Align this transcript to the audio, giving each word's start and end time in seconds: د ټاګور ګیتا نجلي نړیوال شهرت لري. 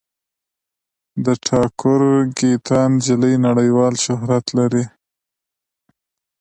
د 1.23 1.27
ټاګور 1.45 2.01
ګیتا 2.37 2.79
نجلي 2.91 3.33
نړیوال 3.47 3.93
شهرت 4.05 4.45
لري. 4.57 4.85